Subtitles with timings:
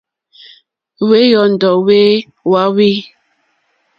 [1.09, 1.99] Wéyɔ́ndɔ̀ wé
[2.51, 2.89] wáwî.